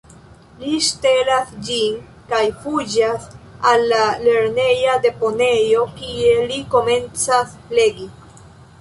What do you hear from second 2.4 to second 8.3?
fuĝas al la lerneja deponejo, kie li komencas legi.